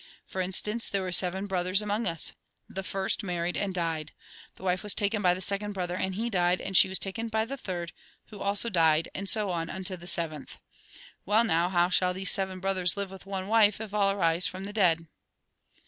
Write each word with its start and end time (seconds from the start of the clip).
For 0.25 0.41
instance, 0.41 0.89
there 0.89 1.03
were 1.03 1.11
seven 1.11 1.45
brothers 1.45 1.79
among 1.83 2.09
ns. 2.11 2.33
The 2.67 2.81
first 2.81 3.21
married 3.21 3.55
and 3.55 3.71
died. 3.71 4.13
The 4.55 4.63
wife 4.63 4.81
was 4.81 4.95
taken 4.95 5.21
by 5.21 5.35
the 5.35 5.41
second 5.41 5.73
brother 5.73 5.95
and 5.95 6.15
he 6.15 6.27
died, 6.27 6.59
and 6.59 6.75
she 6.75 6.89
was 6.89 6.97
taken 6.97 7.27
by 7.27 7.45
the 7.45 7.55
third, 7.55 7.93
who 8.29 8.39
also 8.39 8.67
died, 8.67 9.09
and 9.13 9.29
so 9.29 9.51
on 9.51 9.69
unto 9.69 9.95
the 9.95 10.07
seventh. 10.07 10.57
Well 11.23 11.43
now, 11.43 11.69
how 11.69 11.91
shall 11.91 12.15
these 12.15 12.31
seven 12.31 12.59
brothers 12.59 12.97
live 12.97 13.11
with 13.11 13.27
one 13.27 13.47
wife 13.47 13.79
if 13.79 13.93
all 13.93 14.09
arise 14.09 14.47
from 14.47 14.63
the 14.63 14.73
dead 14.73 15.05